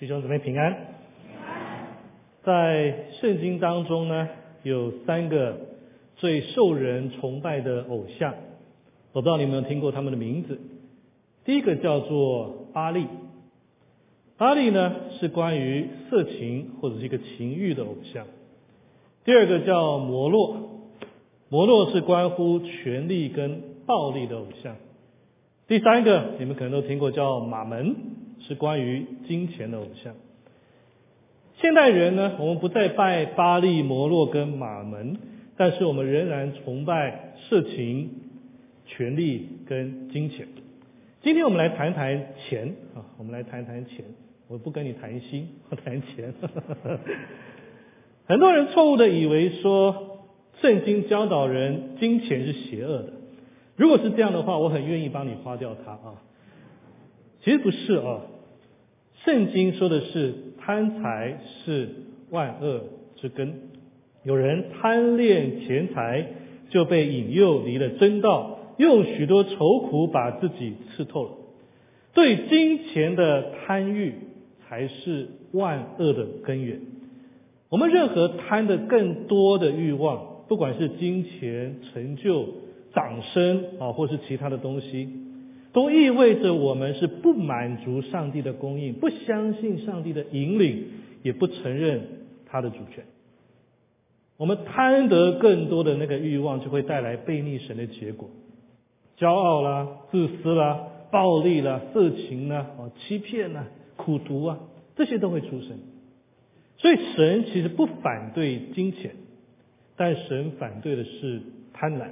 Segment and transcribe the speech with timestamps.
[0.00, 0.76] 弟兄姊妹平安。
[2.44, 4.28] 在圣经当中呢，
[4.62, 5.56] 有三个
[6.14, 8.32] 最受人崇拜的偶像，
[9.12, 10.60] 我不知道你有没有听过他们的名字。
[11.44, 13.08] 第一个叫做巴利，
[14.36, 18.24] 巴利呢是关于色情或者是一个情欲的偶像。
[19.24, 20.84] 第二个叫摩洛，
[21.48, 24.76] 摩洛是关乎权力跟暴力的偶像。
[25.66, 27.96] 第三个你们可能都听过叫马门，
[28.40, 30.14] 是关于金钱的偶像。
[31.60, 35.16] 现代人呢，我们不再拜巴利、摩洛跟马门，
[35.56, 38.10] 但是我们仍然崇拜色情、
[38.86, 40.46] 权力跟金钱。
[41.20, 44.04] 今天我们来谈谈钱啊，我们来谈谈钱。
[44.46, 46.32] 我不跟你谈心，我谈钱。
[48.26, 50.28] 很多人错误的以为说，
[50.62, 53.12] 圣经教导人金钱是邪恶的。
[53.76, 56.22] 如果是这样的话，我很愿意帮你花掉它啊。
[57.42, 58.22] 其实不是啊，
[59.24, 61.88] 圣经说的是贪财是
[62.30, 62.84] 万恶
[63.16, 63.54] 之根。
[64.24, 66.26] 有人贪恋钱财，
[66.70, 71.30] 就被引诱离了真道，用许多愁苦把自己刺透了。
[72.14, 74.14] 对金钱的贪欲
[74.68, 76.80] 才是万恶的根源。
[77.68, 82.46] 我们任何贪的更多的欲望，不管是金钱、成就。
[82.94, 85.08] 掌声啊，或是其他的东西，
[85.72, 90.84] 都意味着我们是不满足上帝的供应，不相信上帝的引领，
[91.22, 92.00] 也不承认
[92.46, 93.04] 他的主权。
[94.36, 98.30] 我们贪得更多的那个欲望，就会带来背逆神的结果，
[99.18, 104.60] 骄傲啦、自私啦、暴力啦、色情啦、哦、欺骗啦、苦毒啊，
[104.96, 105.78] 这些都会出生。
[106.76, 109.16] 所以神其实不反对金钱，
[109.96, 112.10] 但神反对的是贪婪。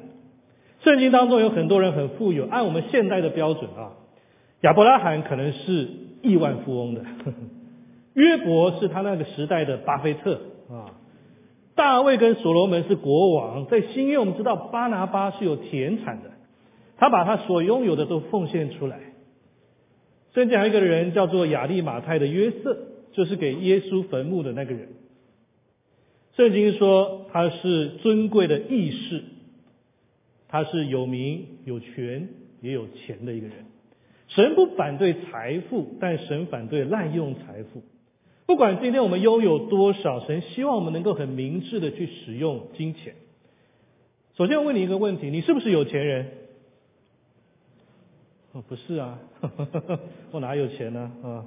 [0.86, 3.98] 圣经当中有很多人很富有，按我们现代的标准啊，
[4.60, 5.88] 亚伯拉罕可能是
[6.22, 7.04] 亿万富翁的，
[8.14, 10.94] 约伯是他那个时代的巴菲特啊，
[11.74, 16.30] 大卫跟所罗门是国王，在新约我们知道巴拿巴是有田产的，
[16.98, 19.00] 他把他所拥有的都奉献出来。
[20.34, 22.78] 圣经有一个人叫做亚利马泰的约瑟，
[23.12, 24.90] 就是给耶稣坟墓的那个人。
[26.36, 29.24] 圣经说他是尊贵的义士。
[30.48, 32.28] 他是有名有权
[32.60, 33.56] 也有钱的一个人。
[34.28, 37.82] 神不反对财富，但神反对滥用财富。
[38.46, 43.14] 不管今天我们拥有多少，神希望我们能够很明智的去使用金钱。
[44.36, 46.26] 首先，我问你一个问题：你是不是有钱人？
[48.52, 49.18] 哦，不是啊，
[50.30, 51.12] 我哪有钱呢？
[51.22, 51.46] 啊，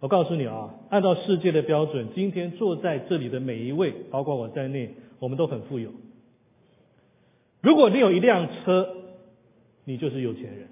[0.00, 5.90] 我告诉你啊，按照世界的标准，今天坐在这里的每一位，包括我在内，我们都很富有。
[7.64, 8.94] 如果你有一辆车，
[9.84, 10.66] 你就是有钱人；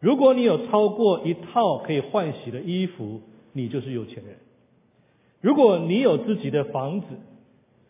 [0.00, 3.20] 如果你有超过一套可以换洗的衣服，
[3.52, 4.36] 你就是有钱人；
[5.42, 7.06] 如果你有自己的房子，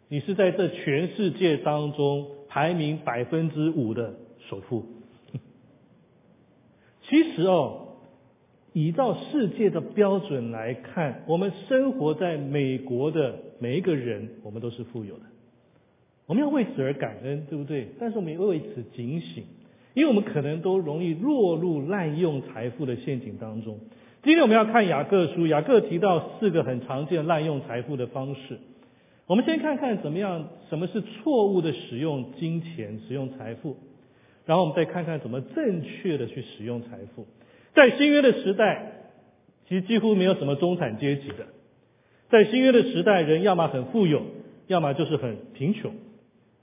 [0.08, 4.16] 你是在这全世界当中排名百分之五的
[4.50, 4.84] 首富。
[7.08, 7.98] 其实哦，
[8.72, 15.22] 依照世界的标准来看，我们生活在美国的每一个人，我们都是富有的。
[16.26, 17.88] 我们要为此而感恩，对不对？
[18.00, 19.44] 但是我们也为此警醒，
[19.92, 23.78] 因为我们可能都容易落入滥用财富的陷阱当中。
[24.22, 28.58] 今天我们要看雅各书，雅各提到四个很常见滥用财富的方式。
[29.26, 33.76] 我们先看看怎么样，什么是错误的使用金钱、使用财富，
[34.46, 37.26] 然后我们再看看怎么正确的去使用财富。
[37.74, 38.92] 在新约的时代，
[39.68, 41.46] 其实几乎没有什么中产阶级的。
[42.30, 44.22] 在新约的时代，人要么很富有，
[44.68, 45.92] 要么就是很贫穷。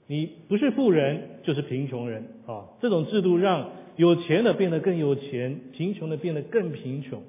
[0.06, 2.64] 你不是富人就是贫穷人啊！
[2.80, 7.22] 这种制度让有钱的变得更有钱，贫穷的变得更贫穷。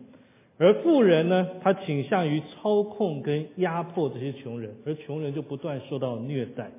[0.57, 6.71] 而富人呢，他倾向于操控跟压迫这些穷人，而穷人就不断受到虐待。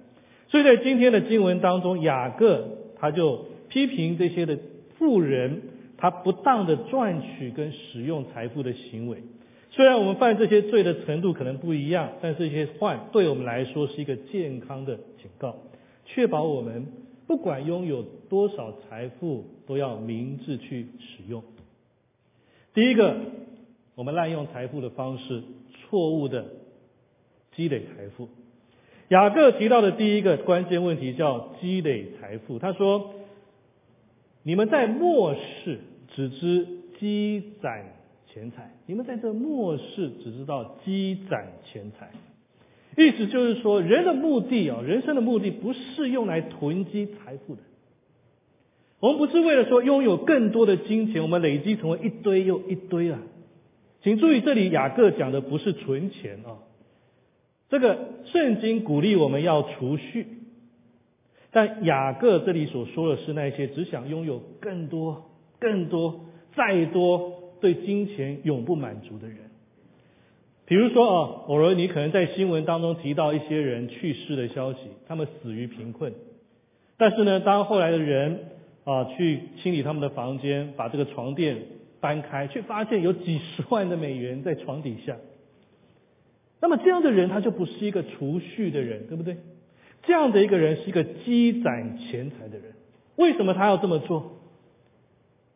[0.49, 2.69] 所以在今天的经文当中，雅各
[2.99, 4.59] 他就批评这些的
[4.99, 5.63] 富人，
[5.97, 9.19] 他不当的赚取跟使用财富的行为。
[9.71, 15.57] 虽然我们犯这些罪的程度可能不一样，但这些患对我们来说是一个健康的警告。
[16.05, 16.87] 确保我们
[17.27, 21.43] 不管拥有多少财富，都要明智去使用。
[22.75, 23.17] 第一个，
[23.95, 25.43] 我们滥用财富的方式，
[25.73, 26.45] 错误的
[27.57, 28.29] 积累财富。
[29.09, 32.59] 雅各提到的第一个关键问题叫积累财富。
[32.59, 33.15] 他说
[34.43, 35.79] ：“你们在末世
[36.15, 36.67] 只知
[36.99, 37.85] 积攒
[38.27, 42.11] 钱财，你们在这末世只知道积攒钱财。”
[42.97, 47.63] 意思就是说，人的目的啊，人生的目的不是用来囤积财富的。
[49.01, 53.21] 我们不是为了说拥有更多的金钱，我们累积成为一堆又一堆啊。
[54.03, 56.59] 请注意，这里雅各讲的不是存钱啊，
[57.69, 60.27] 这个圣经鼓励我们要储蓄，
[61.51, 69.39] 但雅各这里所说的是那些只想拥有更多、更多、再多，对金钱永不满足的人。
[70.67, 76.13] 比如说啊，偶尔你可能在新闻当中提到一些人去世的消息，他们死于贫困，
[76.97, 78.51] 但是呢，当后来的人
[78.85, 81.57] 啊去清理他们的房间，把这个床垫。
[82.01, 85.17] 搬开，却发现有几十万的美元在床底下。
[86.61, 89.39] 那么这样的人，他就不是一个储蓄的人，对不对？
[90.03, 92.75] 这样的一个人是一个积攒钱财的人。
[93.17, 94.39] 为什么他要这么做？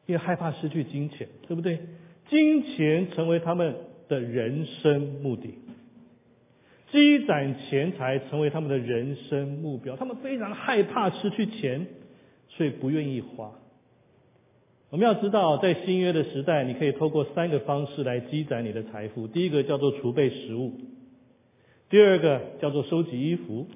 [0.06, 1.80] 因为害怕失去金钱，对不对？
[2.30, 3.74] 金钱成为他们
[4.08, 5.54] 的人生目的，
[6.90, 9.96] 积攒钱财成为他们的人生目标。
[9.96, 11.86] 他们非常害怕失去钱，
[12.48, 13.52] 所以不愿意花。
[14.90, 19.26] 我们要知道，在新约的时代，你可以透过三个方式来积攒你的财富。
[19.26, 20.72] 第一个叫做储备食物，
[21.90, 23.66] 第二个叫做收集衣服，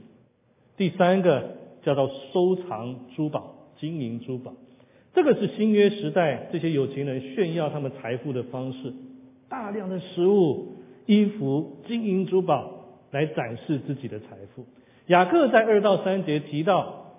[0.78, 4.54] 第三个叫做收藏珠宝、金银珠宝。
[5.14, 8.94] 这个是新约时代这些有钱人炫耀他们财富的方式：
[9.52, 14.64] 大量的食物、衣服、金银珠宝来展示自己的财富。
[15.08, 17.12] 雅各在二到三节提到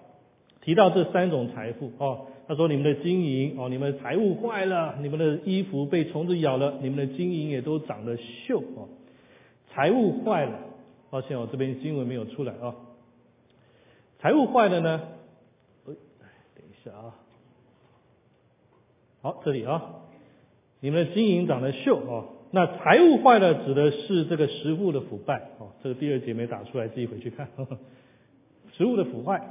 [0.60, 2.26] 提到这三种财富哦。
[2.48, 8.90] 他说：“你们的金银哦，你们的财物坏了，你们的衣服被虫子咬了，你们的金银也都长了锈哦。
[9.70, 10.60] 财物坏了，
[11.12, 12.76] 抱歉，我这边经文没有出来啊。
[14.20, 15.02] 财物坏了呢？
[15.88, 15.94] 哎
[16.56, 17.16] 等一下啊。
[19.22, 20.03] 好，这里啊，
[20.84, 22.26] 你们的金银长得锈哦。
[22.52, 25.72] 那财物坏了，指的是这个食物的腐败哦。
[25.82, 27.48] 这个第二节没打出来，自己回去看。
[28.78, 29.42] 食物的腐坏，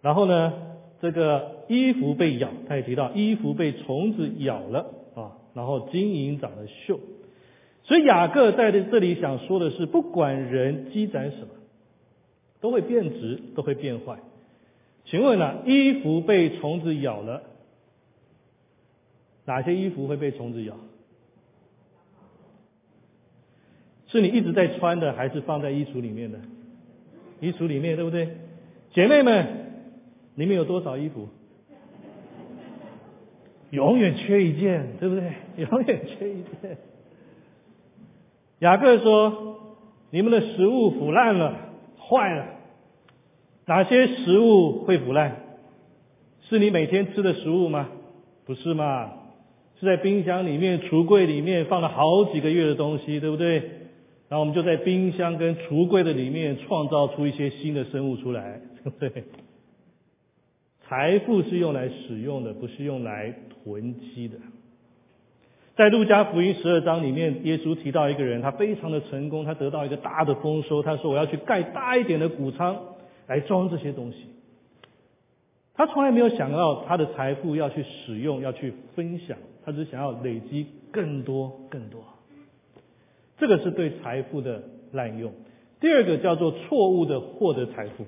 [0.00, 0.54] 然后呢？”
[1.00, 6.98] 这个衣服被咬，他也提到衣服被虫子咬了啊，然后金银长得锈，
[7.84, 11.50] 所以雅各在这里想说的是，不管人积攒什么，
[12.60, 14.18] 都会变质，都会变坏。
[15.04, 17.44] 请问呢，衣服被虫子咬了，
[19.48, 20.76] 哪些衣服会被虫子咬？
[24.08, 26.38] 是你一直在穿的，还是放在衣橱里面的？
[27.40, 28.36] 衣橱里面，对不对？
[28.92, 29.66] 姐妹们。
[30.34, 31.28] 里面有多少衣服？
[33.70, 35.32] 永远缺一件，对不对？
[35.64, 36.78] 永远缺一件。
[38.60, 39.58] 雅各说
[40.12, 42.46] ：“你们的食物腐烂了，坏了。
[43.66, 45.36] 哪些食物会腐烂？
[46.42, 47.88] 是你每天吃的食物吗？
[48.44, 49.12] 不是嘛？
[49.80, 53.62] 是在冰箱里面、橱柜里面放了好几个月的东西，对不对？
[54.28, 59.24] 然后我们就在冰箱跟橱柜的里面创造出一些新的生物出来，对不对？”
[60.88, 63.34] 财富是用来使用的，不是用来
[63.64, 64.36] 囤积的。
[65.76, 70.82] 在路加福音十二章里面，耶稣提到一个人，他非常的成功，他得到一个大的丰收。
[70.82, 72.76] 他说：“我要去盖大一点的谷仓
[73.28, 74.18] 来装这些东西。”
[75.74, 79.38] 他从来没有想到他的财富要去使用，要去分享，
[79.68, 82.00] 他只想要累积更多更多。
[83.36, 84.62] 这个是对财富的
[84.92, 85.34] 滥用。
[85.78, 88.06] 第二个叫做错误的获得财富。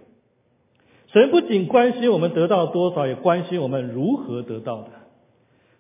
[1.13, 4.89] 神不仅关心我们得到多少，也关心我们如何得到的。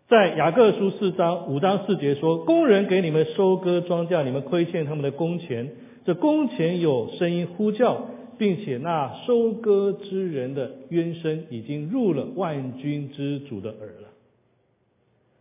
[0.06, 5.71] 在雅各书四章五章四节说：“工人给你们收割庄稼，你们亏欠他们的工钱。
[6.05, 14.08] 这工钱有声音呼叫，并且那收割之人的冤声已经入了万军之主的耳了。”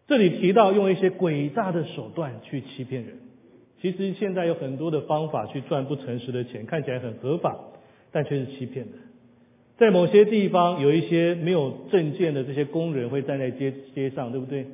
[0.10, 3.14] 这里提到用一些诡诈的手段去欺骗人。
[3.80, 7.56] 其实现在有很多的方法去赚不诚实的钱，看起来很合法，
[8.12, 8.94] 但却是欺骗的。
[9.78, 14.66] 在某些地方，有一些没有证件的这些工人会站在街街上，对不对？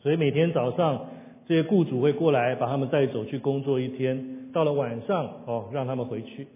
[0.00, 1.08] 所以每天早上，
[1.46, 6.46] 这些雇主会过来把他们带走去工作一天，到了晚上哦，让他们回去。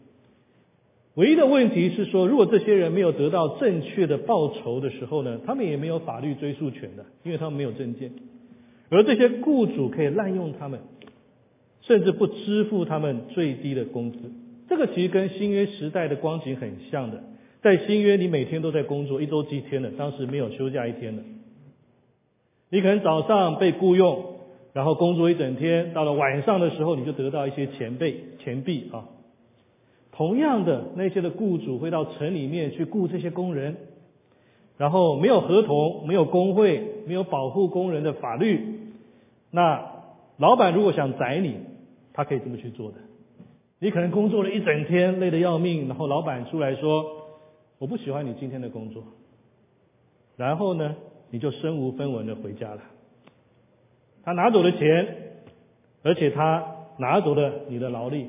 [1.19, 8.13] 唯一的问题是说，如果这些人没有得到正确的报酬的时候呢，他们也没有法律追诉权的，因为他们没有证件。
[8.89, 10.79] 而这些雇主可以滥用他们，
[11.81, 14.19] 甚至不支付他们最低的工资。
[14.69, 17.25] 这个其实跟新约时代的光景很像的。
[17.63, 21.25] 在新约，你每天都在工作，一周七天的，当时没有休假一天的。
[22.71, 24.37] 你可能早上被雇佣，
[24.73, 29.18] 然后工作一整天，到了晚上的时候，你就得到一些钱币、钱币啊。
[30.19, 33.77] 同样的，那些的雇主会到城里面去雇这些工人，
[34.77, 38.81] 然后没有合同、没有工会、没有保护工人的法律，
[39.53, 39.93] 那
[40.37, 41.55] 老板如果想宰你，
[42.13, 42.97] 他可以这么去做的。
[43.79, 47.15] 你可能工作了一整天，累得要命，然后老板出来说。
[47.79, 49.05] 我不喜欢你今天的工作，
[50.37, 50.97] 然后呢，
[51.31, 52.81] 你就身无分文的回家了。
[54.25, 55.07] 他拿走了钱，
[56.03, 58.27] 而且他拿走了你的劳力，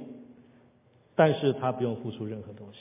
[1.20, 2.80] 但是他不用付出任何东西。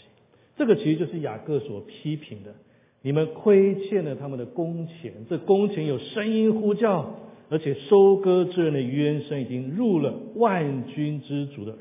[0.57, 2.55] 这个其实就是雅各所批评的，
[3.03, 7.17] 你们亏欠了他们的工钱，这工钱有声音呼叫，
[7.51, 11.81] 而且收割之人的冤声已经入了万军之主的耳。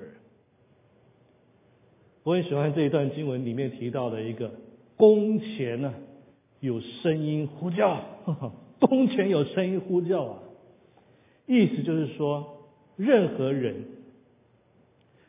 [2.23, 4.49] 我很喜欢这一段经文里面提到的一个
[4.95, 5.93] 工钱呢，
[6.59, 8.01] 有声音呼叫，
[8.79, 10.39] 工钱有声音呼叫啊，
[11.45, 13.75] 意思就是说，任何人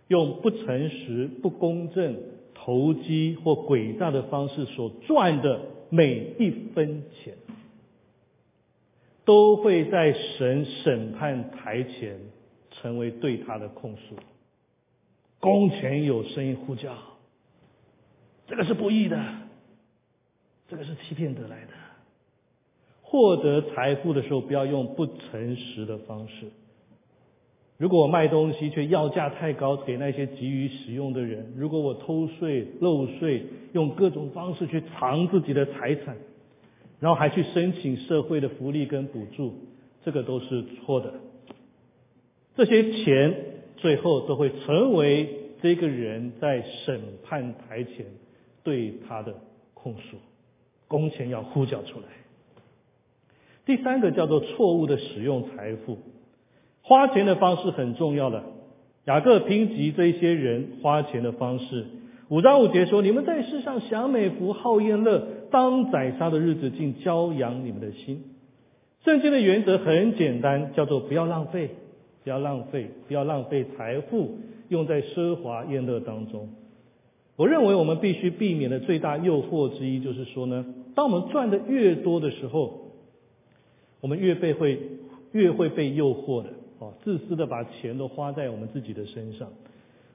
[0.08, 2.16] 用不诚实、不公正、
[2.54, 5.60] 投机或诡诈的方式所赚的
[5.90, 7.34] 每一分钱，
[9.24, 12.18] 都会在神审判台前
[12.70, 14.16] 成为对他的控诉。
[15.40, 16.94] 工钱有声音呼叫，
[18.46, 19.22] 这个是不义的，
[20.68, 21.72] 这个是欺骗得来的。
[23.02, 26.50] 获得财富的时候，不要用不诚实的方式。
[27.78, 36.16] 如果我卖东西却要价太高给那些急于使用的人，如果我偷税漏税，用各种方式去藏自己的财产，
[37.00, 39.54] 然后还去申请社会的福利跟补助，
[40.04, 41.14] 这个都是错的。
[42.54, 43.44] 这些钱。
[43.80, 48.06] 最后都会成为这个人在审判台前
[48.64, 49.32] 对他的
[49.72, 50.16] 控诉，
[50.88, 52.06] 工钱要呼叫出来。
[53.64, 55.98] 第三个叫做错误的使用财富，
[56.88, 58.42] 花钱的方式很重要的。
[59.04, 61.84] 雅各评级这些人花钱的方式，
[62.28, 68.24] 五章五节说：你们在世上享美福、好宴乐，当宰杀的日子，竟骄养你们的心。
[69.04, 71.68] 圣经的原则很简单，叫做不要浪费。
[72.24, 76.48] 不要浪费，不要浪费财富用在奢华宴乐当中。
[77.36, 80.64] 我认为我们必须避免的最大诱惑之一，就是说呢，
[80.94, 82.92] 当我们赚的越多的时候，
[84.00, 84.78] 我们越被会
[85.32, 89.48] 越会被诱惑的，哦，自私的把钱都花在我们自己的身上。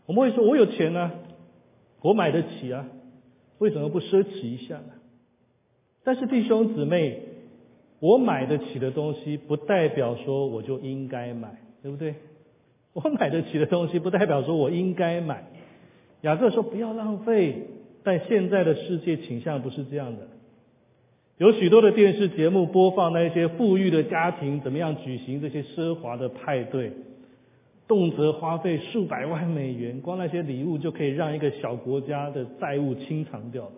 [0.06, 1.12] 我们会说，我有钱呢，
[2.02, 2.86] 我买得起啊，
[3.60, 4.94] 为什么不奢侈一下呢？
[6.04, 7.22] 但是弟兄姊妹，
[8.00, 11.58] 我买得起的东西，不代表说我就应该买。
[11.84, 12.16] 对不对？
[12.94, 15.44] 我买得起的东西，不代表说我应该买。
[16.22, 17.68] 雅各说不要浪费，
[18.06, 20.26] 但现在的世界倾向不是这样的。
[21.38, 26.92] 有许多的电视节目播放那些富裕的家庭怎么样举行这些奢华的派对，
[27.88, 33.72] 动辄花费数百万美元，光那些礼物就可以让一个小国家的债务清偿掉了。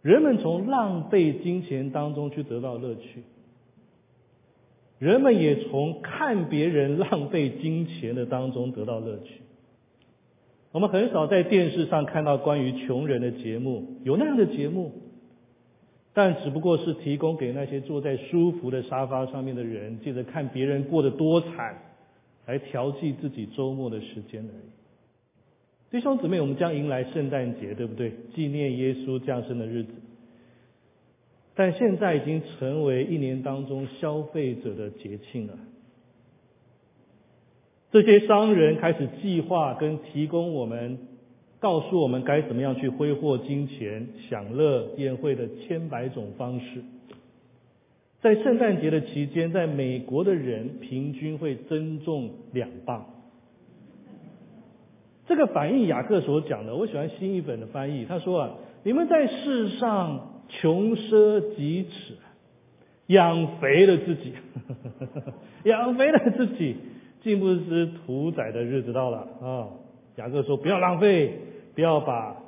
[0.00, 3.22] 人们从浪费金钱当中去得到乐趣。
[4.98, 9.42] 人们也从看别人浪费金钱的当中得到乐趣。
[10.72, 14.92] 我们很少在电视上看到关于穷人的节目，有那样的节目，
[16.18, 21.76] 但只不过是提供给那些坐在舒服的沙发上面的人，借着看别人过得多惨，
[22.46, 25.90] 来调剂自己周末的时间而已。
[25.90, 28.14] 弟兄姊妹，我们将迎来圣诞节，对不对？
[28.34, 29.90] 纪念耶稣降生的日子。
[31.54, 35.58] 但现在已经成为一年当中消费者的节庆了。
[37.92, 40.98] 这些商人开始计划跟提供我们，
[41.66, 46.84] 告诉我们该怎么样去挥霍金钱、享乐宴会的千百种方式。
[48.20, 53.04] 在圣诞节的期间，在美国的人平均会增重两磅。
[55.26, 58.50] 这个反映雅各所讲的，我喜欢新一本的翻译，他说啊，
[58.84, 60.34] 你们在世上。
[60.48, 62.12] 穷奢极侈，
[63.08, 64.32] 养肥了自己，
[65.66, 66.76] 养肥了自己，
[67.20, 69.66] 进不知屠宰的日子到了啊！
[70.14, 71.34] 雅各说：不要浪费，
[71.76, 72.42] 不要把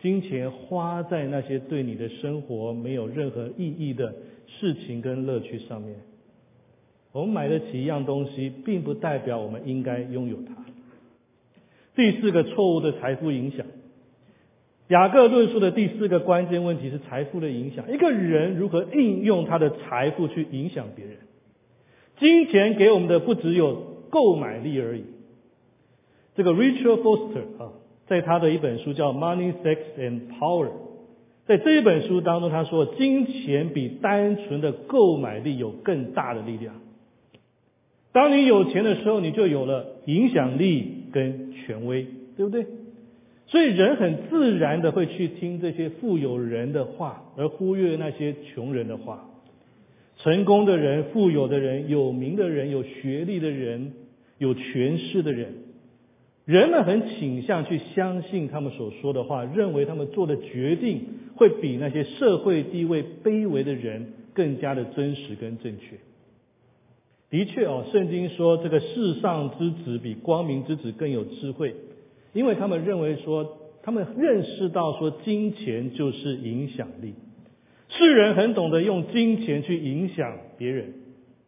[0.00, 4.12] 金钱花在那些对你的生活没有任何意义的
[4.48, 5.94] 事情跟乐趣上面。
[7.12, 10.64] 我们买得起一样东西，并不代表我们应该拥有它。
[11.94, 13.66] 第四个错误的财富影响。
[14.88, 17.92] 雅各论述的第四个关键问题是财富的影响。
[17.92, 21.18] 一个人如何应用他的财富去影响别人？
[22.18, 25.04] 金钱给我们的不只有购买力而已。
[26.34, 27.72] 这个 Richard Foster 啊，
[28.06, 30.66] 在他的一本书叫《Money, Sex and Power》，
[31.46, 36.74] 在这一本书当中，他说，金钱比单纯的购买力有更大的力量。
[38.12, 42.06] 当你有钱的时候，你就有了影响力跟权威，
[42.36, 42.66] 对不对？
[43.46, 49.28] 所以人很自然的会去听这些富有人的话，而忽略那些穷人的话。
[50.18, 53.92] 成功的人、富有的人、有名的人、有学历的人、
[54.38, 55.54] 有权势的人，
[56.44, 61.02] 人们很倾向去相信他们所说的话，认为他们做的决定
[61.36, 65.96] 会比那些社会地位卑微的人更加的真实跟正确。
[67.30, 71.74] 的确哦，圣经说这个世上之子比光明之子更有智慧，
[72.32, 77.14] 因为他们认为说，他们认识到说，金钱就是影响力。
[77.88, 80.92] 世人很懂得用金钱去影响别人，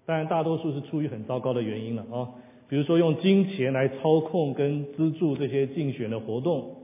[0.06, 2.28] 当然大多数是出于很糟糕的原因了啊，
[2.68, 6.76] 比如说用金钱来操控跟资助这些竞选的活动，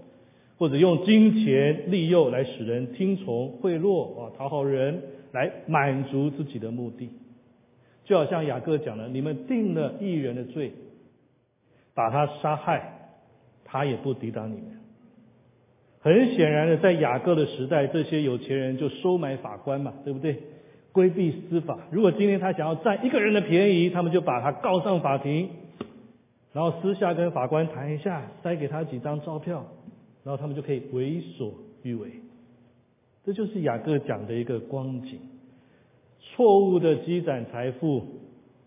[0.58, 7.10] 或者用金钱利诱来使人听从贿赂啊，讨好人来满足自己的目的。
[8.04, 10.72] 就好像雅各讲的，你们定了一人的罪，
[11.94, 13.10] 把他杀害，
[13.64, 14.80] 他也不抵挡你们。
[16.00, 20.36] 很显然的，在雅各的时代，这些有钱人就收买法官嘛，对不对？
[20.92, 21.78] 规避司法。
[21.92, 25.50] 如果今天他想要占一个人的便宜，他们就把他告上法庭，
[26.52, 29.64] 然后私下跟法官谈一下，塞给他几张钞票，
[30.24, 32.10] 然后他们就可以为所欲为。
[33.24, 35.20] 这就是雅各讲的一个光景。
[36.20, 38.02] 错误的积攒财富，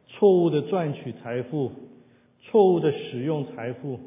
[0.08, 1.72] 错误的赚取财富，
[2.42, 4.00] 错误的使用财富，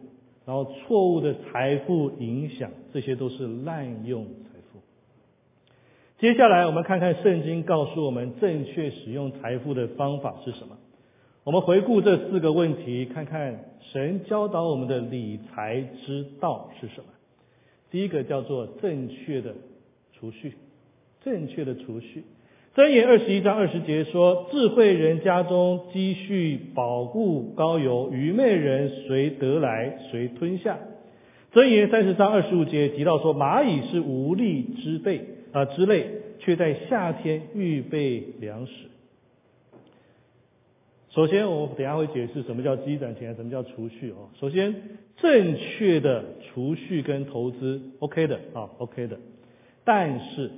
[0.45, 4.81] 然后错误的财富影响，这些都是滥用财富。
[6.19, 10.79] 接下来我们看看圣经告诉我们正确使用财富的方法是什么。
[11.47, 13.57] 我们回顾这四个问题，看看
[13.93, 17.05] 神教导我们的理财之道是什么。
[17.89, 19.55] 第一个叫做正确的
[20.13, 20.55] 储蓄，
[21.23, 22.25] 正确的储蓄。
[22.75, 30.77] 箴言二十一章二十节说：“智慧人家中积蓄宝固高油，愚昧人谁得来谁吞下。”
[31.55, 36.11] 箴言三十章二十五节提到说：“蚂蚁是无力之辈啊之类，
[36.41, 38.73] 却在夏天预备粮食。”
[41.17, 44.29] 首先，我等下会解释什么叫积攒钱，什么叫储蓄哦。
[44.39, 44.75] 首先，
[45.17, 49.19] 正确的储蓄跟投资，OK 的啊，OK 的，
[49.83, 50.51] 但是。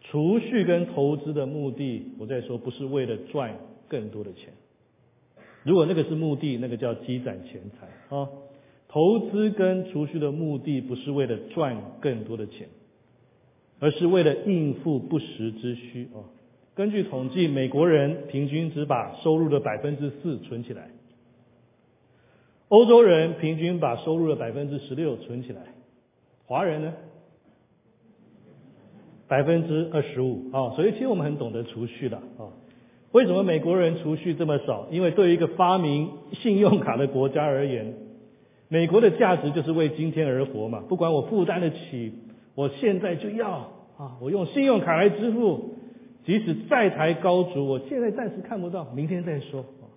[0.00, 4.54] 储蓄跟投资的目的，我在说不是为了赚更多的钱。
[5.64, 8.26] 如果那个是目的，那个叫积攒钱财啊。
[8.88, 12.68] 投资跟储蓄的目的不是为了赚更多的钱，
[13.80, 16.24] 而是为了应付不时之需啊。
[16.78, 20.90] 根据统计，美国人平均只把收入的百分之四存起来，
[22.68, 25.60] 欧洲人平均把收入的百分之十六存起来，
[26.46, 26.94] 华人呢？
[29.26, 32.54] 百分之二十五啊，所以其实我们很懂得储蓄的啊。
[33.10, 34.86] 为什么美国人储蓄这么少？
[34.92, 37.92] 因为对于一个发明信用卡的国家而言，
[38.68, 40.84] 美国的价值就是为今天而活嘛。
[40.88, 42.12] 不管我负担得起，
[42.54, 43.50] 我现在就要
[43.96, 45.67] 啊，我用信用卡来支付，
[46.28, 49.88] 即使债台高筑，我现在暂时看不到，明天再说啊。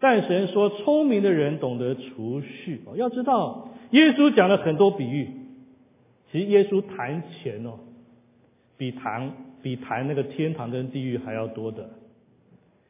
[0.00, 2.80] 但神说，聪明的人懂得储蓄。
[2.96, 5.28] 要知道，耶稣讲了很多比喻，
[6.32, 7.74] 其实耶稣谈钱哦。
[8.76, 11.90] 比谈比谈那个天堂跟地狱还要多的，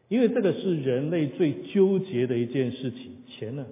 [0.08, 3.66] 因为这个是人类最纠结的一件事情，钱呢。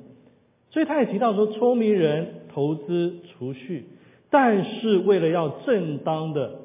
[0.69, 3.87] 所以他也提到说，聪明人投资储蓄，
[4.29, 6.60] 但是为了要正当的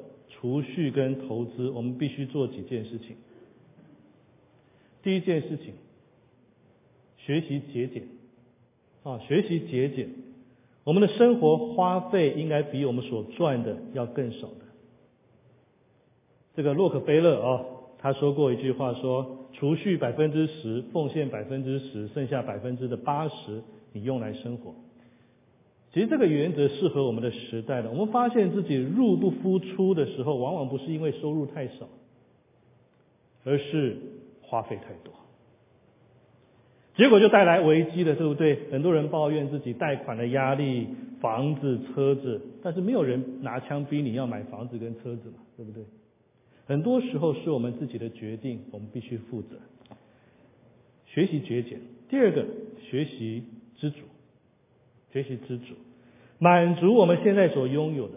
[0.46, 3.16] 储蓄跟投资，我们必须做几件事情。
[5.02, 5.72] 第一件事情，
[7.16, 8.04] 学习节俭
[9.02, 10.08] 啊，学习节俭，
[10.84, 14.60] 我们的生活花费应该比我们所赚的要更少的。
[16.54, 17.64] 这个洛克菲勒啊，
[17.98, 24.72] 他说过一句话，说储蓄百分之十，奉献百分之十，剩下百分之的八十，你用来生活。
[25.96, 27.88] 其实这个原则适合我们的时代的。
[27.88, 31.88] 我们发现自己入不敷出的时候，往往不是因为收入太少，
[33.44, 33.96] 而是
[34.42, 35.14] 花费太多，
[36.96, 38.70] 结果就带来危机了，对不对？
[38.70, 40.86] 很多人抱怨自己贷款的压力，
[41.22, 45.82] 房子、车子，但是没有人拿枪逼你要买房子跟车子嘛，对不对？
[46.66, 49.56] 很多时候是我们自己的决定，我们必须负责。
[51.06, 51.80] 学习节俭，
[52.10, 52.44] 第二个
[52.82, 53.44] 学习
[53.78, 54.00] 知足，
[55.10, 55.72] 学习知足，
[56.38, 58.14] 满足我们现在所拥有的。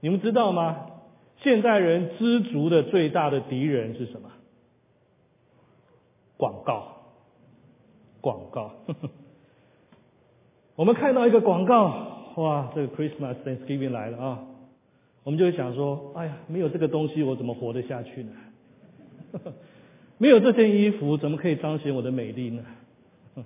[0.00, 0.86] 你们知道吗？
[1.38, 4.30] 现代人知足的最大的敌人是什么？
[6.36, 7.12] 广告，
[8.20, 8.72] 广告。
[10.76, 14.44] 我们看到一个广告，哇，这个 Christmas Thanksgiving 来了啊！
[15.22, 18.32] 我们就会想说，哎呀，没有这个东西，我怎么活得下去呢？
[20.18, 22.64] 没有这件衣服，怎么可以彰显我的美丽呢？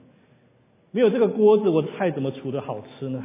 [0.91, 3.25] 没有这个锅子，我的菜怎么煮的好吃呢？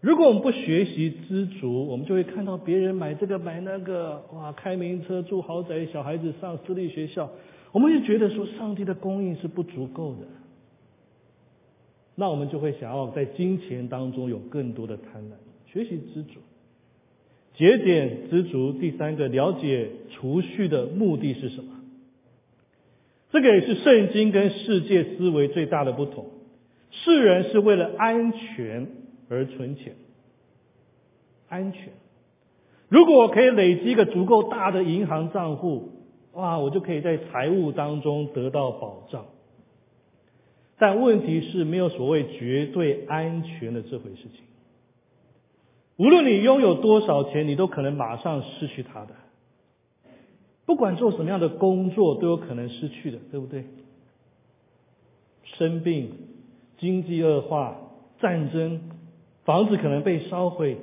[0.00, 7.28] 如果我们不学习知足，我们就会看到别人买这个买那个，哇，开名车住豪宅，小孩子上私立学校，
[7.72, 10.20] 我们就觉得说，上帝的供应是不足够的。
[12.14, 16.40] 那我们就会想要在金钱当中有更多的贪婪，学习知足。
[17.54, 21.72] 节俭、知足，第三个了解储蓄的目的是什么？
[23.32, 26.26] 这个也是圣经跟世界思维最大的不同。
[26.90, 28.86] 世人是为了安全
[29.28, 29.94] 而存钱，
[31.48, 31.92] 安全。
[32.88, 35.90] 如果我可以累积一个足够大的银行账户，
[36.32, 39.26] 哇，我就可以在财务当中得到保障。
[40.78, 44.44] 但问题是没有所谓绝对安全的这回事情。
[45.96, 49.14] 无论你拥有多少钱，你都可能马上失去它的。
[50.64, 53.64] 不管做什么样的工作，都有可能失去的，对不对？
[55.42, 56.12] 生病、
[56.78, 57.76] 经济恶化、
[58.20, 58.80] 战争、
[59.48, 60.76] 房子可能被烧毁，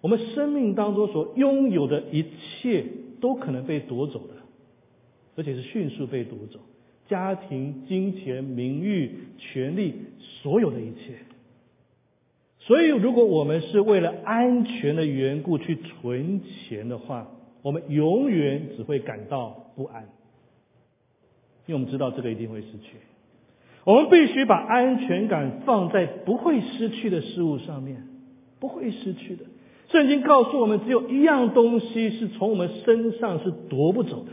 [0.00, 2.84] 我们生命当中所拥有的一切
[3.20, 4.34] 都可能被夺走的，
[5.34, 6.60] 而且是迅速被夺走。
[7.08, 11.16] 家庭、金钱、名誉、权利，所有的一切。
[12.60, 17.28] 所以，如果我们是为了安全的缘故去存钱的话，
[17.62, 20.04] 我们永远只会感到不安，
[21.66, 22.96] 因为我们知道这个一定会失去。
[23.86, 28.02] 我们必须把安全感放在不会失去的事物上面，
[28.58, 29.44] 不会失去的。
[29.90, 34.32] 圣经告诉我们，只有一样东西是从我们身上是夺不走的。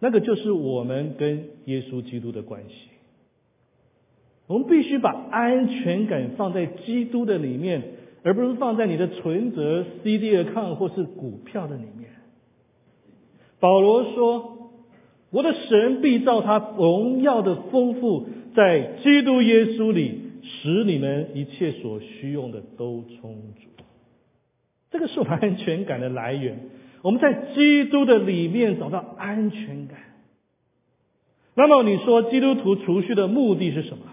[0.00, 2.74] 那个就是我们跟耶稣基督的关系。
[4.48, 7.82] 我们必须把安全感放在基督的里面，
[8.24, 12.10] 而不是放在你的存折、CD 的抗或是股票的里面。
[13.60, 14.57] 保罗说
[15.30, 23.68] ：“我的神必照他荣耀的丰富，在基督耶稣里，使你们一切所需用的都充足。”
[24.90, 26.58] 这个是安全感的来源。
[27.02, 29.98] 我们在基督的里面找到安全感。
[31.54, 34.04] 那么你说基督徒储蓄的目的是什么？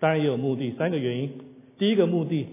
[0.00, 1.32] 当然也有目的，三个原因。
[1.78, 2.46] 第一个目的，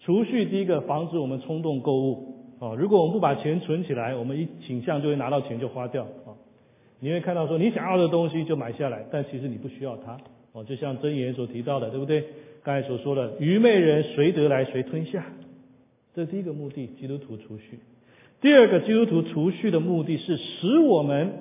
[0.00, 2.74] 储蓄第一个防止我们冲动购物啊。
[2.74, 6.06] 如果我们不把钱存起来，我们一倾向就会拿到钱就花掉。
[7.00, 10.18] 你会看到说你想要的东西就买下来，但其实你不需要它
[10.52, 10.64] 哦。
[10.64, 12.24] 就像箴言所提到的，对不对？
[12.64, 15.24] 刚才所说的愚昧人谁得来谁吞下，
[16.14, 17.78] 这是第一个目的，基督徒储蓄。
[18.40, 21.34] 第二个基督徒储蓄的目的是使我们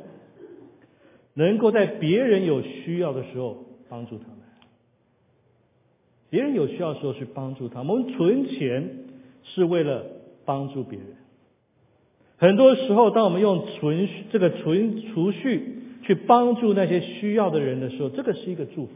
[1.33, 4.37] 能够在别人有需要的时候帮助他们。
[6.29, 7.95] 别人有需要的时候去帮助他们。
[7.95, 8.89] 我们存钱
[9.43, 10.05] 是为了
[10.45, 11.16] 帮助别人。
[12.37, 18.91] 很多时候，当我们用存这个存储蓄去帮助那些需要的人的时候，这个是一个祝福。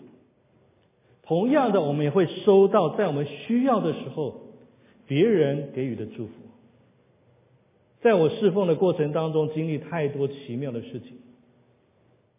[1.24, 4.42] 同样的，我们也会收到在我们需要的时候
[5.08, 6.34] 别人给予的祝福。
[8.02, 11.18] 在我侍奉的过程当中，经历太多奇妙的事情。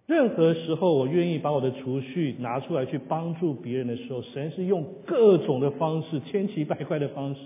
[0.07, 7.41] 任何时候，我愿意把我的储蓄拿出来去帮助别人的时候，神是用各种的方式，千奇百怪的方式，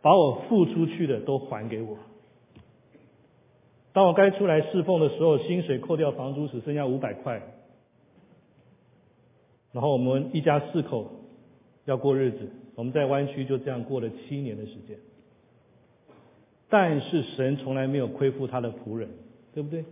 [0.00, 1.96] 把我付出去的都还给我。
[3.98, 7.42] 当我该出来侍奉的时候，薪水扣掉房租只剩下五百块，
[9.72, 11.10] 然后我们一家四口
[11.84, 14.96] 要过日子，我们在湾区就这样过了七年的时间。
[16.68, 19.08] 但是神从来没有亏负他的仆人，
[19.52, 19.84] 对不对？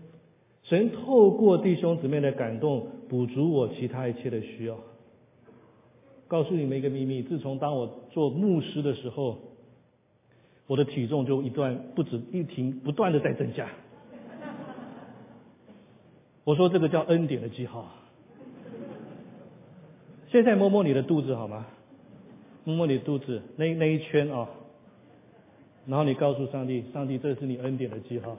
[0.62, 4.78] 神透过弟兄姊妹的感动，补足我其他一切的需要。
[6.28, 9.38] 告诉你们一个秘密：自从当我做牧师的时候，
[10.68, 13.68] 我的体重就一段不止一停，不断的在增加。
[16.46, 17.92] 我说这个叫恩典的记号。
[20.28, 21.66] 现在摸摸你的肚子好吗？
[22.62, 24.48] 摸摸你肚子那那一圈啊。
[25.86, 28.36] 然后你告诉上帝，上帝，这是你恩典的记号，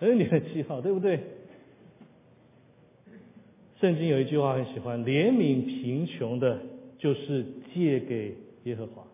[0.00, 1.20] 恩典的记号，对不对？
[3.80, 6.58] 圣经有一句话很喜欢，怜悯贫穷的，
[6.98, 9.04] 就是借给耶和华，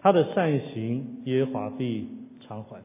[0.00, 2.08] 他的善行耶和华必
[2.46, 2.82] 偿还。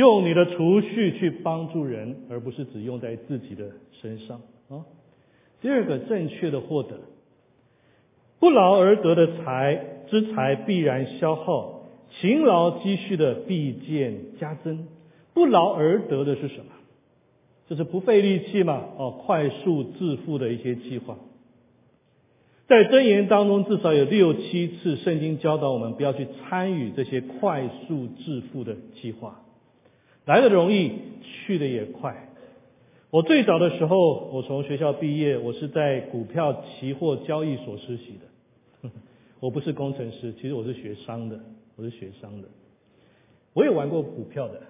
[0.00, 3.66] 用你的储蓄去帮助人，而不是只用在自己的
[4.00, 4.86] 身上啊。
[5.60, 7.00] 第二个，正确的获得。
[8.38, 11.82] 不劳而得的财之财必然消耗，
[12.18, 14.86] 勤劳积蓄的必见加增。
[15.34, 16.72] 不劳而得的是什么？
[17.68, 21.18] 就是不费力气嘛，哦，快速致富的一些计划。
[22.66, 29.42] 在箴言当中，至少有六七次圣经教导我们不要去参与这些快速致富的计划。
[30.30, 30.92] 来的容易，
[31.24, 32.28] 去的也快。
[33.10, 38.90] 我最早的时候，我从学校毕业，我是在股票期货交易所实习的。
[39.40, 41.40] 我不是工程师，其实我是学商的，
[41.74, 42.46] 我是学商的。
[43.54, 44.62] 我也玩过股票的。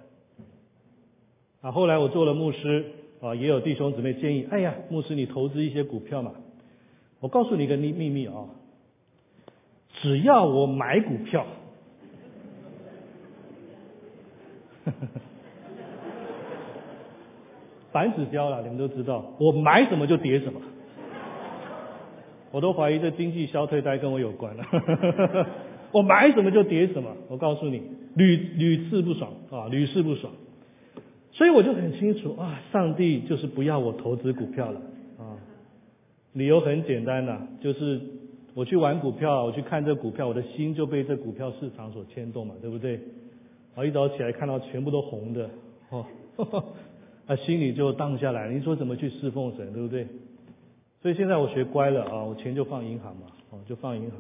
[1.61, 2.87] 啊，后来我做了牧师，
[3.20, 6.33] 啊，也有弟兄姊妹建议，哎呀，牧师你投资一些股票嘛。
[7.20, 8.46] 我告诉你一个秘秘密啊，
[10.01, 11.46] 只要我买股票，
[14.87, 15.07] 呵 呵
[17.92, 20.61] 反指标了，你们都知道，我买什么就跌什么。
[22.53, 24.64] 我都怀疑这经济消退带跟我有关了。
[25.92, 27.83] 我买什么就跌什么，我告诉你，
[28.14, 30.33] 屡屡次不爽啊，屡试不爽。
[31.33, 34.81] 所以我就很清楚啊，上帝就是不要我投资股票了
[35.18, 35.38] 啊。
[36.33, 38.00] 理由很简单呐，就是
[38.55, 43.00] 我去玩股票，我去看这股票，我的心就被这股票市场所牵动嘛，对不对？
[43.76, 45.48] 啊，一早起来看到全部都红的，
[45.90, 46.05] 哦，
[47.31, 48.53] 啊，心里就荡下来。
[48.53, 50.05] 你说怎么去侍奉神，对不对？
[51.01, 54.19] 所以现在我学乖了啊，我钱就放银行嘛，哦，就放银行。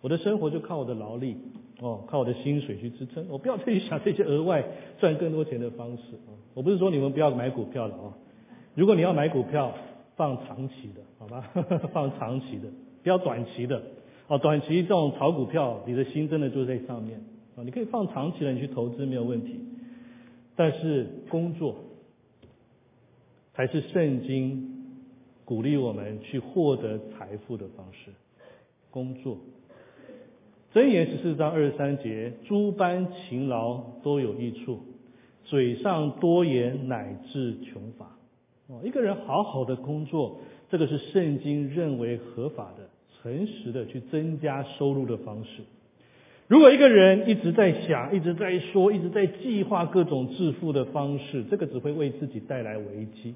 [0.00, 1.36] 我的生活就靠我的劳力，
[1.82, 3.26] 哦，靠我的薪水去支撑。
[3.28, 4.64] 我不要再去想这些额外
[4.98, 6.32] 赚更多钱的方式啊。
[6.54, 8.16] 我不是说你们不要买股票了啊。
[8.74, 9.74] 如果你要买股票，
[10.16, 11.50] 放长期的，好吧？
[11.92, 12.68] 放长期的，
[13.02, 13.82] 不要短期的。
[14.28, 17.20] 哦，短期这种炒股票，你的心真的就在上面
[17.54, 17.62] 啊。
[17.62, 19.60] 你可以放长期的，你去投资没有问题。
[20.56, 21.76] 但是工作
[23.56, 24.72] 才是圣经。
[25.46, 28.10] 鼓励我们去获得财富的方式，
[28.90, 29.38] 工作。
[30.74, 34.80] 箴言十四章二十三节，诸般勤劳都有益处，
[35.44, 38.06] 嘴上多言乃至穷乏。
[38.66, 42.90] 哦，一个人好好的工作，这个是圣经认为合法的、
[43.22, 45.62] 诚实的去增加收入的方式。
[46.48, 53.34] 如果一个人一直在想、一直在说、一直在计划各种致富的方式，这个只会为自己带来危机。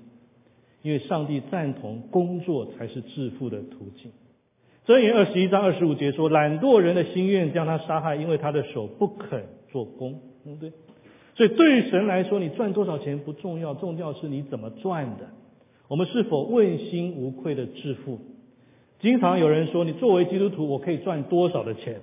[0.83, 4.13] 因为上帝赞同工作才是致富的途径。
[4.87, 10.73] 箴言二十一章二十五节说：“懒惰人的心愿将他杀害，因为他的手不肯做工。”对不对？
[11.35, 15.29] 所以对于神来说，你赚多少钱不重要，重要是你怎么赚的。
[15.89, 18.21] 我们是否问心无愧的致富？
[19.01, 22.01] 经常有人说：“你作为基督徒，我可以赚多少的钱？”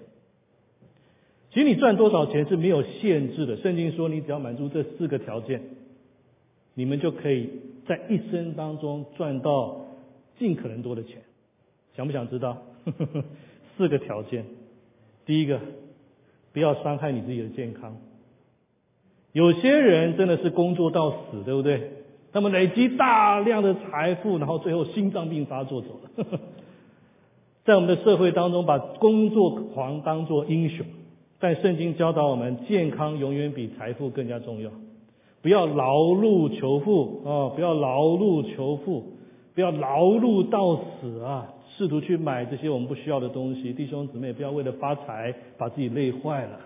[1.58, 3.58] 其实你赚多少钱是没有限制的。
[3.58, 5.60] 圣经说：“你只要满足这四个条件，
[6.76, 7.50] 你们就可以。”
[7.88, 9.88] 在一生当中赚到
[10.38, 11.24] 尽可能多的钱，
[11.96, 12.62] 想不想知道？
[13.76, 14.46] 四个条件，
[15.26, 15.60] 第一个，
[16.54, 17.98] 不要伤害你自己的健康。
[19.32, 21.90] 有些人真的是工作到死，对不对？
[22.34, 26.40] 他们累积大量的财富，然后最后心脏病发作走了。
[27.66, 30.86] 在我们的社会当中，把工作狂当作英雄，
[31.40, 34.72] 但圣经教导我们，健康永远比财富更加重要。
[35.42, 37.50] 不要劳碌求富啊！
[37.56, 39.14] 不要劳碌求富，
[39.54, 41.54] 不要劳碌到死啊！
[41.78, 46.60] 试图去买这些我们不需要的东西，弟兄姊妹，不要为了发财把自己累坏了。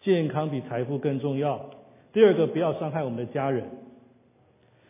[0.00, 1.60] 健康比财富更重要。
[2.12, 3.64] 第二个，不要伤害我们的家人。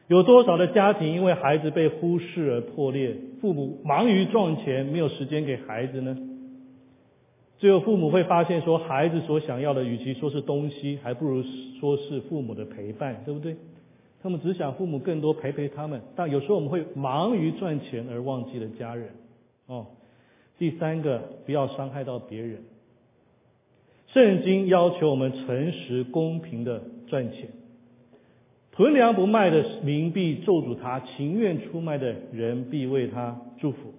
[0.07, 3.17] 有多少的家庭因为孩子被忽视而破裂？
[3.41, 6.17] 父母忙于赚钱，没有时间给孩子呢？
[7.63, 11.45] 最后，父母会发现说，孩子所想要的，与其说是东西，还不如
[11.79, 13.55] 说是父母的陪伴，对不对？
[14.21, 19.11] 他们只想父母更多陪陪他们，但有时候我们会忙于赚钱而忘记了家人。
[19.69, 19.87] 哦，
[20.59, 22.65] 第三个，不要伤害到别人。
[24.09, 27.51] 圣经要求我们诚实公平的赚钱，
[28.73, 33.92] 囤粮不卖的民币咒诅他，情愿出卖的人必为他祝福。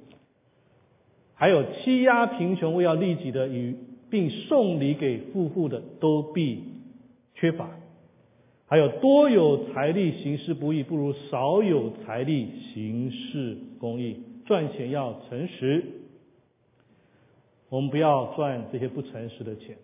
[1.44, 3.76] 还有欺压贫穷为要利己的与
[4.10, 6.64] 并送礼给富户的都必
[7.36, 7.70] 缺乏。
[8.66, 14.24] 还有多有财力行事不义，不如少有财力行事公义。
[14.46, 15.84] 赚钱要诚实，
[17.68, 19.76] 我们不要赚这些不诚实的钱。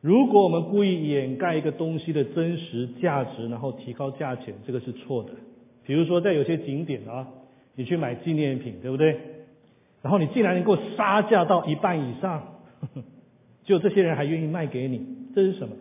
[0.00, 5.30] 如果我们故意掩盖一个东西的真实价值，然后提高价钱，这个是错的。
[5.84, 7.26] 比如说在有些景点啊，
[7.74, 9.16] 你去买纪念品，对不对？
[10.02, 12.60] 然后你竟然能够杀价到一半以上，
[13.64, 15.74] 就这些人还愿意卖给你，这是什么？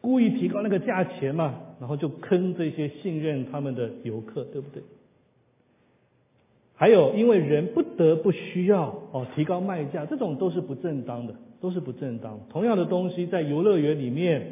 [0.00, 4.82] 故意提高那个价钱嘛，然后就坑这些信任他们的游客，对不对？
[6.74, 12.40] 还有，因为人不得不需要哦提高卖价，这种都是不正当的，都是不正当。
[12.48, 14.46] 同样的东西在游乐园里面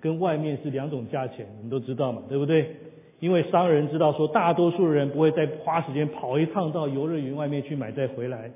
[0.00, 2.74] 跟外面是两种价钱，你们都知道嘛，对不对？
[3.20, 8.50] 因为商人知道说，大多数人不会再花时间跑一趟到游乐园外面去买再回来。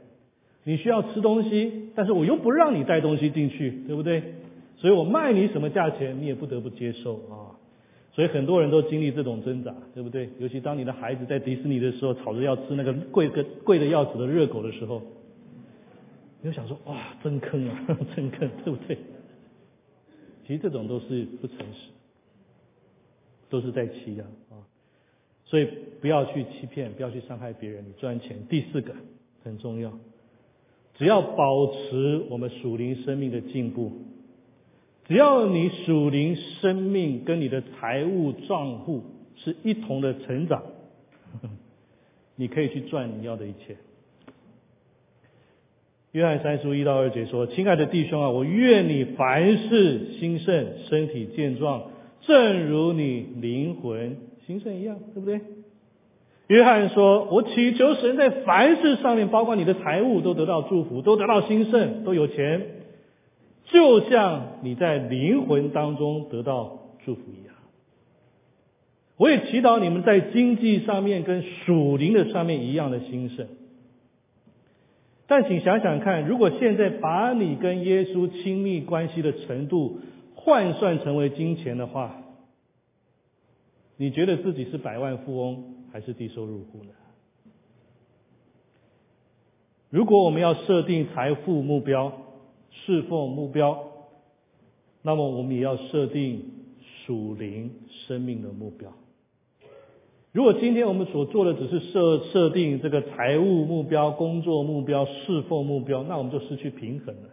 [0.65, 4.23] 你需要吃东西，但是我又不让你带东西进去，对不对？
[4.77, 7.57] 所以我卖你什么价钱，你也不得不接受啊。
[8.13, 10.29] 所以很多人都经历这种挣扎，对不对？
[10.39, 15.01] 尤其当你的孩子在迪士尼的时候，吵着要吃那个贵个贵的要死的热狗的时候，
[16.43, 18.99] 你就想说哇，真坑啊， 真坑，对不对？
[20.47, 21.91] 其实这种都是不诚实。
[23.49, 24.61] 都是在欺压啊，
[25.45, 25.69] 所以
[26.01, 28.37] 不要去欺骗，不要去伤害别人，你赚钱。
[28.49, 28.95] 第四个
[29.43, 29.93] 很重要，
[30.97, 33.93] 只要保持我们属灵生命的进步，
[35.07, 39.03] 只要你属灵生命跟你的财务账户
[39.37, 40.63] 是一同的成长。
[42.37, 43.77] 你可以去赚你要的一切。
[46.13, 51.91] 约翰三书一到二节说：“亲爱的弟兄啊，我愿你凡事兴盛，身体健壮，
[52.29, 55.41] 正如你灵魂兴盛一样，对不对？”
[56.47, 62.67] 约翰说：“我祈求神在凡事上面，包括你的财物，都得到祝福，都得到兴盛，都有钱，
[63.65, 67.55] 就像你在灵魂当中得到祝福一样。”
[69.19, 73.49] 我也祈祷你们在经济上面跟属灵的上面一样的兴盛。
[75.27, 79.99] 但请想想看，如果现在把你跟耶稣亲密关系的程度
[80.49, 82.23] 换算成为金钱的话，
[83.99, 86.91] 你觉得自己是百万富翁还是低收入户呢？
[89.91, 92.11] 如果我们要设定财富目标、
[92.71, 93.89] 侍奉目标，
[95.03, 96.45] 那么我们也要设定
[97.05, 97.71] 属灵
[98.07, 98.91] 生命的目标。
[100.33, 107.29] 如果今天我们所做的只是设设定这个财务目标、工作目标、侍奉目标，那我们就失去平衡了。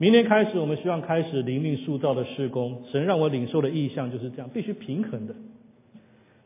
[0.00, 2.84] 明年开始，我们希望开始灵命塑造的施工。
[2.90, 5.34] 神让我领受的意向就是这样，必须平衡的。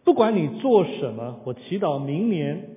[0.02, 2.70] 不管你做什么，我祈祷明年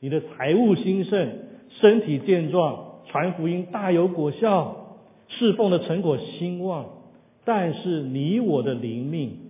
[0.00, 4.96] 你的财务兴盛、身体健壮、传福音大有果效、
[5.28, 6.86] 侍奉的成果兴旺。
[7.44, 9.40] 但是你我的灵命。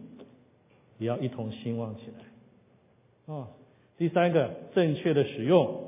[0.97, 3.35] 也要一同兴旺起来。
[3.35, 3.49] 啊，
[3.99, 5.81] 第三个，正确的使用，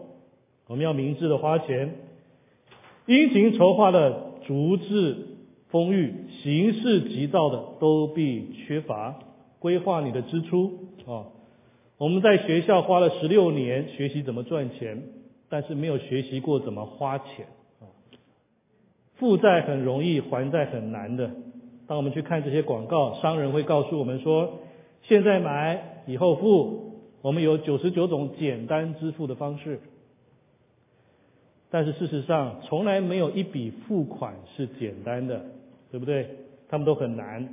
[0.66, 1.94] 我们要明智的花钱，
[3.06, 5.16] 殷勤筹划的足智
[5.68, 9.16] 丰裕，行事急躁的都必缺乏。
[9.58, 10.72] 规划你的支出
[11.06, 11.26] 啊，
[11.98, 15.02] 我们在学校花了十六年学习怎么赚钱，
[15.48, 17.46] 但是没有学习过怎么花钱
[17.80, 17.90] 啊。
[19.16, 21.30] 负债很容易，还债很难的。
[21.88, 24.60] 当我们去看这些广告，商人会告诉我们说。
[25.02, 29.80] 现在买，以后付，我们有九十九种简单支付的方式。
[31.70, 35.44] 但是事实上，从来没有一笔付款是简单的，
[35.90, 36.28] 对不对？
[36.68, 37.48] 他们都很难。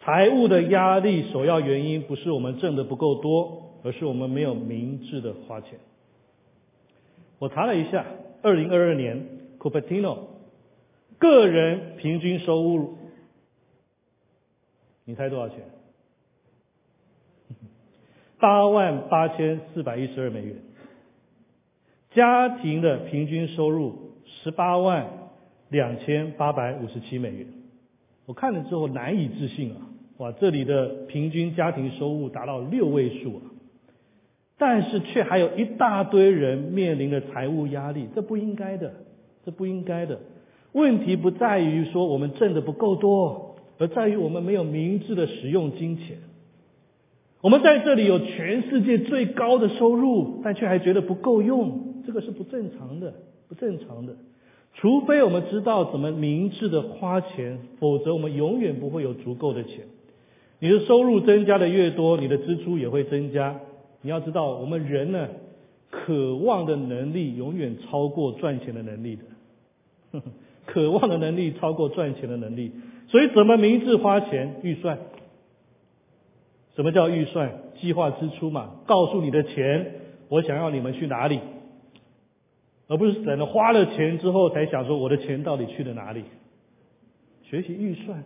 [0.00, 5.78] 财务的压力首要原因不是我们挣的不够多，而是我们没有明智的花钱。
[7.38, 8.04] 我查了一下，
[8.42, 9.26] 二零二二年
[9.58, 10.18] Cupertino
[11.18, 12.98] 个人平均收入，
[15.04, 15.58] 你猜多少钱？
[18.38, 20.56] 八万八千四百一十二美元，
[22.14, 25.06] 家庭的平均收入十八万
[25.68, 27.46] 两千八百五十七美元。
[28.26, 29.76] 我看了之后难以置信啊！
[30.18, 33.42] 哇，这里的平均家庭收入达到六位数啊！
[34.56, 38.92] 但是却还有一大堆人面临着财务压力，这不应该的，
[39.44, 40.20] 这不应该的。
[40.70, 46.18] 问题不在于说我们挣的不够多，而在于我们没有明智的使用金钱。
[47.40, 53.12] 我们在这里有全世界最高的收入，但却还觉得不够用，这个是不正常的，
[53.48, 54.14] 不正常的。
[54.74, 59.86] 除非我们知道怎么明智的花钱，否则我们永远不会有足够的钱。
[60.58, 63.60] 你的收入增加的越多，你的支出也会增加。
[64.02, 65.28] 你要知道，我们人呢，
[65.90, 70.20] 渴望的能力永远超过赚钱的能力的，
[70.66, 72.72] 渴望的能力超过赚钱的能力。
[73.08, 74.98] 所以，怎么明智花钱预算？
[76.74, 77.52] 什么叫预算？
[77.80, 81.38] 计划支出嘛，告诉你的钱，我想要你们去哪里，
[82.88, 86.24] 而不是等到花了钱之后才想说我的钱到底去了哪里。
[87.42, 88.24] 学习预算，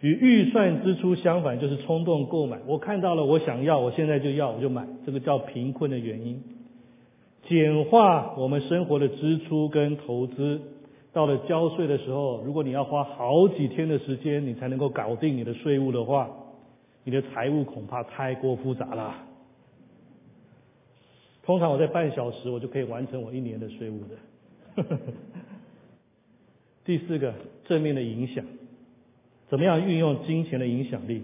[0.00, 2.58] 与预算支出相反就是冲动购买。
[2.66, 6.42] 我看到了，我想要，我现在就要，我就买，这个叫贫困的原因。
[7.48, 10.60] 简化我们生活的支出跟投资，
[11.12, 16.30] 到了交税的时候，如果你要花好几天的时间，你才能够搞定你的税务的话。
[17.04, 19.16] 你的财务恐怕太过复杂了。
[21.44, 24.84] 通常我在半小时，我就可以完成我一年的税务的。
[26.84, 28.44] 第四个正面的影响，
[29.48, 31.22] 怎么样运用金钱的影响力？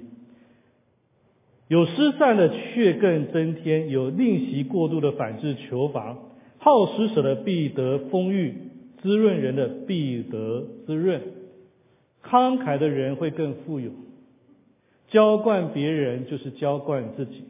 [1.69, 6.19] 有失散的却更增添，有吝惜过度的反制求防，
[6.59, 8.55] 好施舍的必得丰裕，
[9.03, 11.21] 滋润人的必得滋润，
[12.25, 13.91] 慷慨的人会更富有。
[15.09, 17.45] 浇灌别人就是浇灌自己。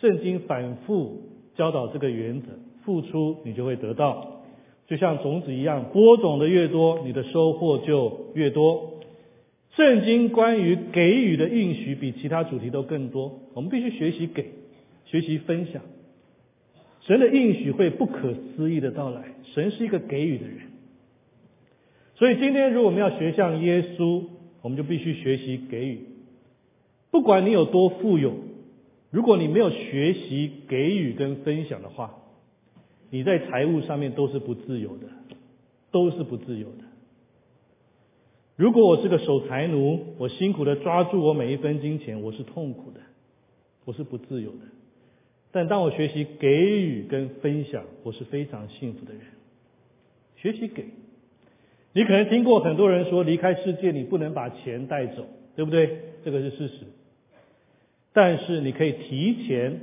[0.00, 1.22] 圣经反复
[1.56, 2.48] 教导这个原则：
[2.84, 4.42] 付出你就会得到，
[4.86, 8.94] 就像种子一样，播种的越多，你的收获就越多。
[9.76, 13.40] 圣经关于给予的应许比其他主题都更多。
[13.54, 14.50] 我们必须学习给，
[15.06, 15.82] 学习分享。
[17.06, 19.24] 神的应许会不可思议的到来。
[19.54, 20.58] 神是一个给予的人，
[22.14, 24.24] 所以今天如果我们要学像耶稣，
[24.62, 26.06] 我们就必须学习给予。
[27.10, 28.34] 不管你有多富有，
[29.12, 32.14] 如果你没有学习给予跟分享的话，
[33.10, 35.06] 你在财务上面都是不自由的，
[35.90, 36.84] 都是不自由的。
[38.56, 43.00] 如果我是个守财奴，我辛苦的抓住我每一分金钱，我是痛苦的，
[43.84, 44.60] 我是不自由的。
[45.50, 49.20] 但当我学习给予跟分享，我是非常幸福的人。
[50.36, 50.86] 学习给，
[51.92, 55.98] 你可能听过很多人说，离开世界你不能把钱带走，对不对？
[56.24, 56.86] 这个是事实。
[58.12, 59.80] 但是你可以提前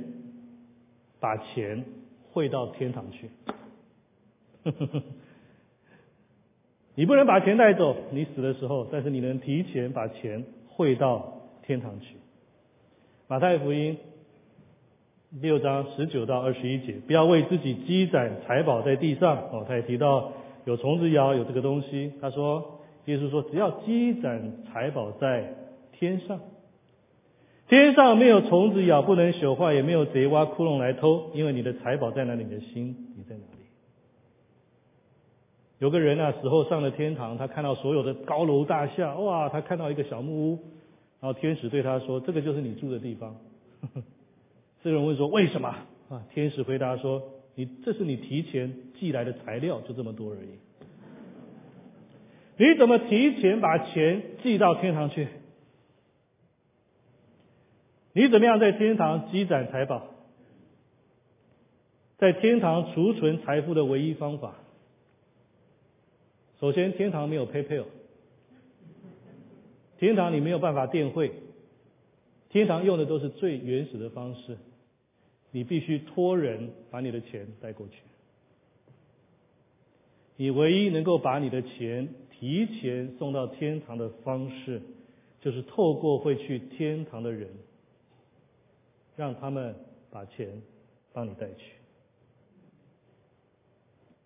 [1.18, 1.84] 把钱
[2.32, 3.30] 汇到天堂去。
[6.94, 12.16] 你不能把钱带走，你死的时候，但是你能提前把钱汇到天堂去。
[13.26, 13.96] 马太福音
[15.30, 19.36] 六章十九到二十一节，不要为自己积攒财宝在地上。
[19.50, 20.32] 哦，他也提到
[20.66, 22.12] 有虫子咬，有这个东西。
[22.20, 25.54] 他说，耶稣说，只要积攒财宝在
[25.92, 26.38] 天上。
[27.70, 33.62] 天上没有虫子咬，不能朽坏，也没有贼挖窟窿来偷，因为你的财宝在哪里，你的心你在哪里？
[35.78, 40.58] 有个人啊，死后上了天堂，他看到所有的高楼大厦，哇，他看到一个小木屋，
[41.20, 43.36] 然后天使对他说：“这个就是你住的地方。
[44.82, 45.68] ”这个人问说：“为什么？”
[46.10, 47.22] 啊，天使回答说
[47.54, 50.58] ：“你这是你提前寄来的材料，就这么多而已。
[52.56, 55.28] 你怎么提前把钱寄到天堂去？”
[58.12, 60.08] 你怎么样在天堂积攒财宝？
[62.18, 64.56] 在天堂储存财富的唯一方法，
[66.60, 67.86] 首先天堂没有 PayPal，
[69.98, 71.32] 天堂你没有办法电汇，
[72.50, 74.58] 天堂用的都是最原始的方式，
[75.50, 78.02] 你必须托人把你的钱带过去。
[80.36, 84.82] 你唯一能够把你的钱提前送到天堂的方式，
[85.40, 87.48] 就是透过会去天堂的人。
[89.16, 89.74] 让他们
[90.10, 90.62] 把钱
[91.12, 91.72] 帮你带去。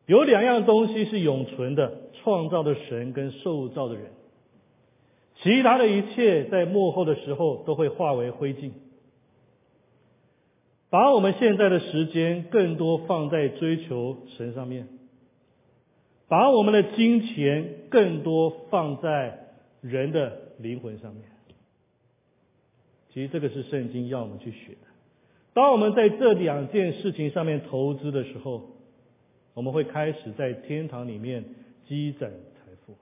[0.06, 4.12] 有两样东西是永存的：创造的神跟受造的人。
[5.42, 8.70] 其他的一切在幕后的时候都会化为灰烬。
[10.90, 14.88] 把我们现在的时间更多放在追求神上面，
[16.28, 19.48] 把我们的金钱更多放在
[19.80, 21.24] 人的灵魂上面。
[23.14, 24.88] 其实这个是圣经要我们去学的。
[25.52, 28.70] 当我们在这两件事情上面投资的时候，
[29.54, 31.44] 我们会开始在天堂里面
[31.86, 32.96] 积攒财富。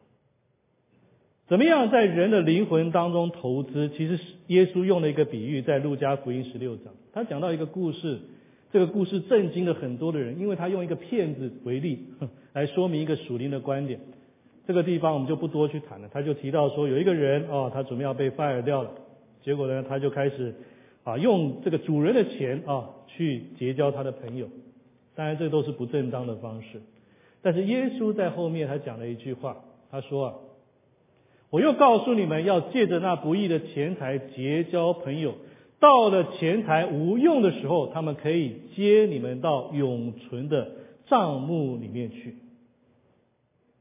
[1.48, 3.88] 怎么样在人的灵魂当中投资？
[3.88, 8.20] 其实耶稣用了一个比喻，在路加福音十六章，他讲到一个故事，
[8.70, 12.08] 这个故事震惊了很多的人，因为他用一个骗子为例
[12.52, 13.98] 来说明一个属灵的观点。
[14.66, 16.10] 这个地方我们就不多去谈了。
[16.12, 18.90] 他就提到说，有一个人哦，他准备要被 fire 掉了。
[19.42, 20.54] 结果呢，他就开始
[21.04, 24.48] 啊用这个主人的钱啊去结交他的朋友，
[25.14, 26.80] 当然这都是不正当的方式。
[27.42, 30.34] 但是耶稣在后面他讲了一句话，他说啊，
[31.50, 35.34] 我又告诉你们要借着那不义的钱财结交朋友，
[35.80, 40.70] 到了钱财无用的时候，他们可以接你们到永存的
[41.06, 42.36] 账目里面去。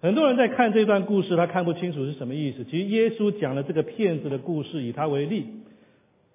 [0.02, 2.64] 很多人在看这段故事，他看不清楚是什么意思。
[2.64, 5.45] 其实耶稣讲了这个骗子的故事，以他为例，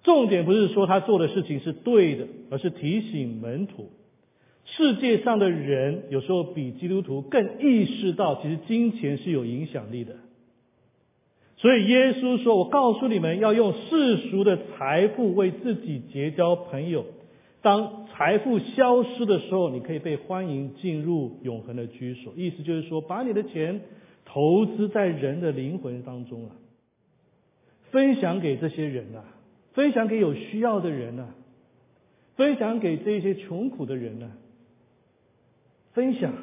[0.03, 3.89] 重点不是说他做的事情是对的，而是提醒门徒，
[4.63, 10.15] 世界上的人有时候比基督徒更意识到，其实金钱是有影响力的。
[11.57, 17.05] 所以耶稣说：“我告诉你们要用世俗的财富为自己结交朋友。”
[17.61, 22.33] 当财富消失的时候，你可以被欢迎进入永恒的居所。
[22.35, 23.79] 意思就是说，把你的钱
[24.25, 26.55] 投资在人的灵魂当中啊，
[27.91, 29.23] 分享给这些人啊，
[29.73, 31.35] 分享给有需要的人啊，
[32.35, 34.31] 分享给这些穷苦的人呐，
[35.93, 36.33] 分享，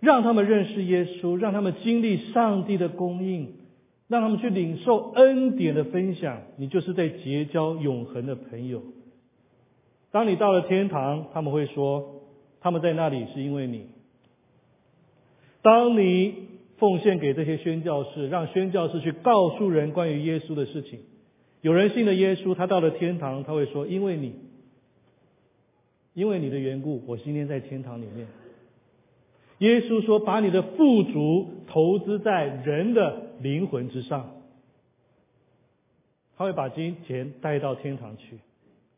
[0.00, 3.56] 让他们认识耶稣，让他们经历上帝的供应，
[4.08, 6.40] 让他们去领受恩典的分享。
[6.56, 8.82] 你就是在结交永恒的朋友。
[10.10, 12.22] 当你到了天堂，他们会说，
[12.60, 13.86] 他们在那里是因为你。
[15.62, 16.48] 当你
[16.78, 21.00] 奉献给这些宣教士，让宣教士去告诉人关于耶稣的事情，
[21.60, 24.34] 有人信了耶稣，他到了天堂，他会说，因为你，
[26.14, 28.26] 因为你的缘故，我今天在天堂里面。
[29.58, 34.30] 耶稣说，把你的富足投资在人的灵魂之上，
[36.36, 38.38] 他会把金钱带到天堂去。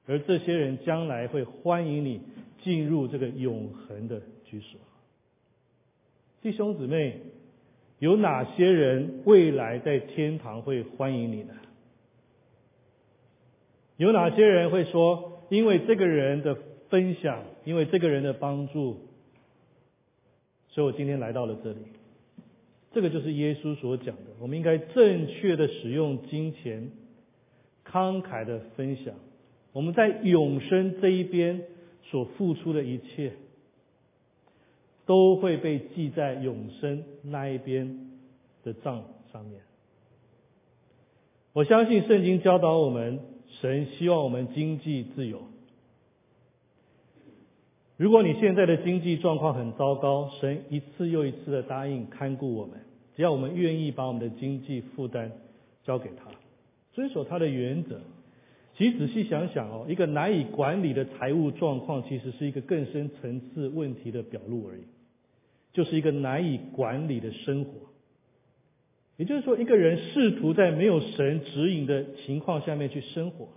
[0.07, 2.21] 而这些人将来会欢迎你
[2.63, 4.81] 进入这个永恒的居所。
[6.41, 7.21] 弟兄姊妹，
[8.01, 11.55] 有哪些人未来在天堂会欢迎你呢？
[13.97, 16.57] 有哪些人会说，因为这个人的
[16.89, 19.07] 分享，因为这个人的帮助，
[20.71, 21.79] 所以我今天来到了这里。
[22.93, 26.91] 这个就是耶稣所讲的，我们应该正确的使用金钱，
[27.87, 29.15] 慷慨的分享。
[29.73, 31.63] 我们在永生这一边
[32.05, 33.33] 所付出的一切，
[35.07, 38.11] 都会被记在永生那一边
[38.63, 39.61] 的账上面。
[41.55, 43.21] 我相信圣经教导我们，
[43.61, 45.43] 神希望我们经济自由。
[47.97, 52.81] 如果你现在的经济状况很糟糕，神一次又一次的答应看顾我们，
[53.17, 55.33] 只要我们愿意把我们的经济负担
[55.85, 56.31] 交给他，
[56.93, 58.01] 遵守他的原则。
[58.83, 64.83] 其实仔细想想哦，一个难以管理的财务状况，其实是一个更深层次问题的表露而已，
[65.73, 67.71] 就是一个难以管理的生活。
[69.19, 73.51] 也就是说，一个人试图在没有神指引的情况下面去生活。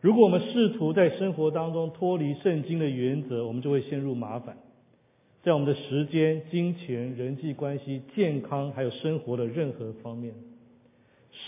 [0.00, 4.56] 如果我们试图在生活当中脱离圣经的原则，我们就会陷入麻烦，
[5.42, 10.32] 在我们的时间、金钱、人际关系、健康还有生活的任何方面。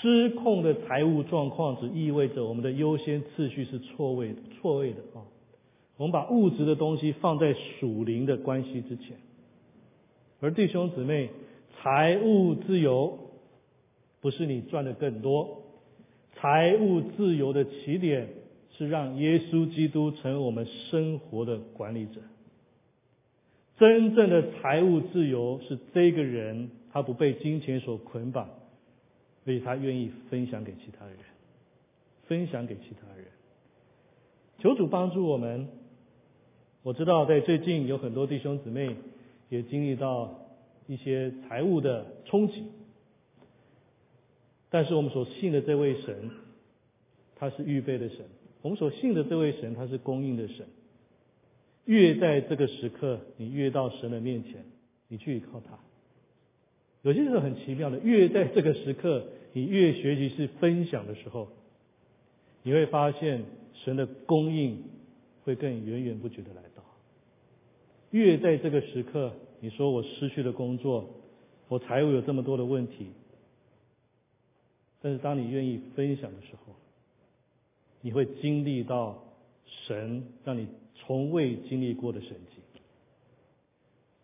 [0.03, 5.23] 失控的财务状况只意味着我们的优先次序是错位的，错位的啊！
[5.97, 9.17] 我们把物质的东西放在属灵的关系之前。
[10.41, 11.31] 而弟兄姊妹，
[11.77, 13.17] 财务自由
[14.21, 15.63] 不是你赚的更多，
[16.35, 18.29] 财务自由的起点
[18.77, 22.21] 是让耶稣基督成为我们生活的管理者。
[23.79, 28.49] 真正的财务自由是这个人他不被金钱所捆绑。
[29.45, 31.17] 所以他愿意分享给其他人，
[32.27, 33.27] 分享给其他人。
[34.59, 35.69] 求主帮助我们。
[36.85, 38.97] 我知道在最近有很多弟兄姊妹
[39.49, 40.49] 也经历到
[40.89, 42.65] 一些财务的冲击，
[44.69, 46.31] 但是我们所信的这位神，
[47.37, 48.25] 他是预备的神。
[48.63, 50.67] 我们所信的这位神，他是供应的神。
[51.85, 54.65] 越在这个时刻，你越到神的面前，
[55.07, 55.79] 你去依靠他。
[57.03, 61.49] 有些时候很奇妙的，越在这个时刻，你越学习是分享的时候，
[62.63, 63.43] 你会发现
[63.75, 64.85] 神的供应
[65.45, 66.83] 会更源源不绝的来到。
[68.11, 71.11] 越在这个时刻，你说我失去了工作，
[71.69, 73.09] 我财务有这么多的问题，
[75.01, 76.75] 但是当你愿意分享的时候，
[78.01, 79.25] 你会经历到
[79.67, 82.63] 神让你从未经历过的神迹。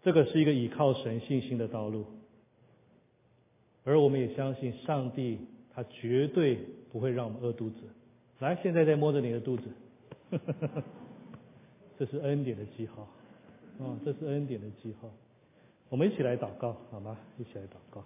[0.04, 2.06] 这个是一个依靠神信心的道路。
[3.88, 5.38] 而我们也相信上帝，
[5.74, 6.58] 他绝对
[6.92, 7.76] 不会让我们饿肚子。
[8.38, 9.62] 来，现在在摸着你的肚子，
[11.98, 13.08] 这是恩典的记号，
[13.82, 15.08] 啊，这是恩典的记号。
[15.88, 17.16] 我们一起来祷告，好吗？
[17.38, 18.04] 一起来祷告。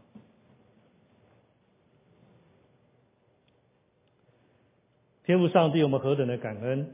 [5.24, 6.86] 天父上帝，我们何等的感恩！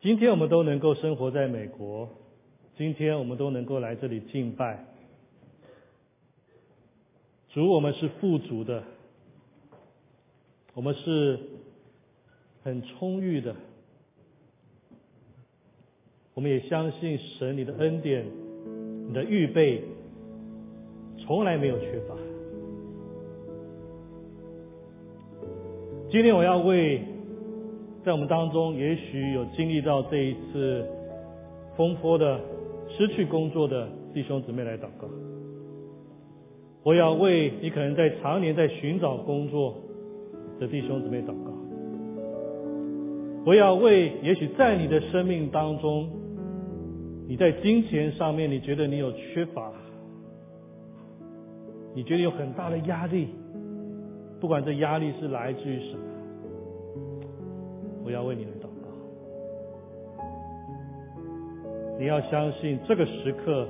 [0.00, 2.08] 今天我们都能够生活在美国，
[2.78, 4.86] 今天我们都能够来这里敬拜。
[7.58, 8.84] 主，我们是富足的，
[10.74, 11.40] 我们是
[12.62, 13.52] 很充裕的，
[16.34, 18.24] 我们也相信神你的恩典，
[19.08, 19.82] 你的预备
[21.18, 22.14] 从来没有缺乏。
[26.08, 27.02] 今天我要为
[28.04, 30.86] 在我们当中也许有经历到这一次
[31.76, 32.40] 风波的
[32.88, 35.08] 失去工作的弟兄姊妹来祷告。
[36.88, 39.74] 我要为你可能在常年在寻找工作
[40.58, 41.52] 的弟兄姊妹祷告。
[43.44, 46.08] 我要为也许在你的生命当中，
[47.28, 49.70] 你在金钱上面你觉得你有缺乏，
[51.94, 53.28] 你觉得有很大的压力，
[54.40, 56.00] 不管这压力是来自于什么，
[58.02, 58.88] 我要为你们祷告。
[61.98, 63.68] 你要相信这个时刻。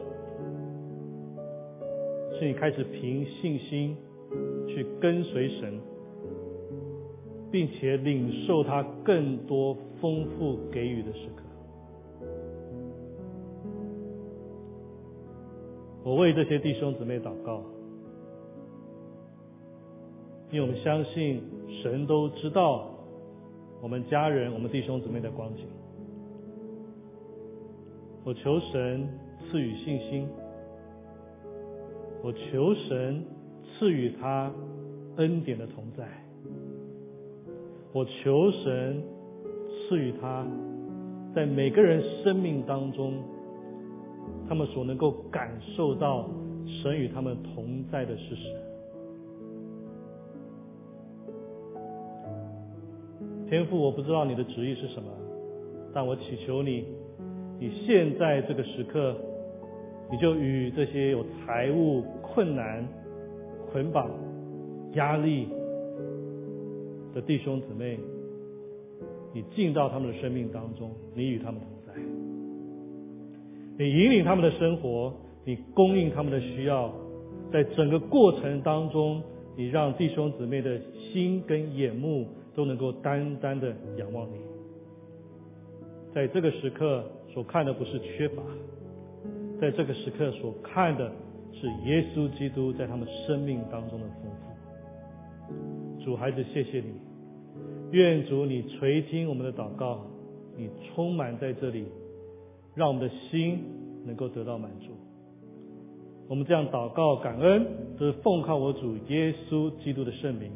[2.38, 3.96] 是你开始凭信心
[4.68, 5.80] 去跟随神，
[7.50, 11.42] 并且领受他更多丰富给予的时刻。
[16.04, 17.62] 我为这些弟兄姊妹祷告，
[20.50, 21.42] 因为我们相信
[21.82, 22.88] 神都知道
[23.82, 25.66] 我们家人、我们弟兄姊妹的光景。
[28.24, 29.08] 我求神
[29.50, 30.28] 赐予信心。
[32.22, 33.24] 我求神
[33.64, 34.52] 赐予他
[35.16, 36.06] 恩典的同在，
[37.92, 39.02] 我求神
[39.88, 40.46] 赐予他
[41.34, 43.14] 在每个人生命当中，
[44.48, 46.28] 他们所能够感受到
[46.66, 48.56] 神与他们同在的事实。
[53.48, 55.08] 天父，我不知道你的旨意是什么，
[55.94, 56.84] 但我祈求你，
[57.58, 59.16] 你现在这个时刻，
[60.10, 62.86] 你就与这些有财务困难、
[63.70, 64.10] 捆绑、
[64.94, 65.48] 压力
[67.14, 67.98] 的弟兄姊妹，
[69.34, 71.92] 你进到他们的生命当中，你与他们同在，
[73.78, 75.12] 你引领他们的生活，
[75.44, 76.92] 你供应他们的需要，
[77.52, 79.22] 在整个过程当中，
[79.56, 80.80] 你让弟兄姊妹的
[81.12, 82.26] 心跟眼目。
[82.56, 84.34] 都能够单单的仰望你，
[86.12, 88.42] 在这个时刻所看的不是缺乏，
[89.60, 91.10] 在这个时刻所看的
[91.52, 96.04] 是耶稣基督在他们生命当中的丰富。
[96.04, 96.92] 主孩子，谢谢你，
[97.90, 100.06] 愿主你垂听我们的祷告，
[100.56, 101.86] 你充满在这里，
[102.74, 103.64] 让我们的心
[104.06, 104.92] 能够得到满足。
[106.28, 107.66] 我们这样祷告感恩，
[107.98, 110.52] 都是奉靠我主耶稣基督的圣名。